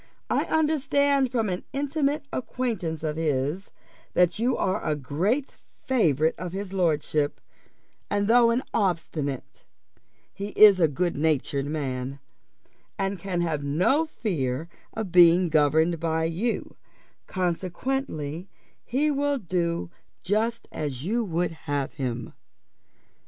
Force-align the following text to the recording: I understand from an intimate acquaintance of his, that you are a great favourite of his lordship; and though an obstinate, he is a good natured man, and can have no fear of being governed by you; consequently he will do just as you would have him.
I 0.31 0.45
understand 0.45 1.31
from 1.31 1.47
an 1.47 1.63
intimate 1.73 2.25
acquaintance 2.33 3.03
of 3.03 3.17
his, 3.17 3.69
that 4.15 4.39
you 4.39 4.57
are 4.57 4.83
a 4.83 4.95
great 4.95 5.57
favourite 5.83 6.33
of 6.39 6.53
his 6.53 6.73
lordship; 6.73 7.39
and 8.09 8.27
though 8.27 8.49
an 8.49 8.63
obstinate, 8.73 9.63
he 10.33 10.53
is 10.57 10.79
a 10.79 10.87
good 10.87 11.15
natured 11.15 11.67
man, 11.67 12.17
and 12.97 13.19
can 13.19 13.41
have 13.41 13.63
no 13.63 14.07
fear 14.07 14.67
of 14.93 15.11
being 15.11 15.49
governed 15.49 15.99
by 15.99 16.23
you; 16.23 16.75
consequently 17.27 18.49
he 18.83 19.11
will 19.11 19.37
do 19.37 19.91
just 20.23 20.67
as 20.71 21.03
you 21.03 21.23
would 21.23 21.51
have 21.51 21.93
him. 21.93 22.33